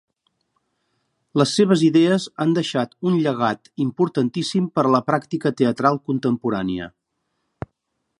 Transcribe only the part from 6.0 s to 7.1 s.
contemporània.